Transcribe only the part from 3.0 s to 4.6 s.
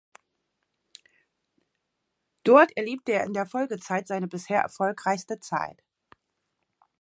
er in der Folgezeit seine bisher